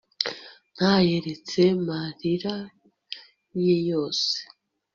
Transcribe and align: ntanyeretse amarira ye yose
ntanyeretse 0.75 1.61
amarira 1.77 2.55
ye 3.65 3.75
yose 3.89 4.35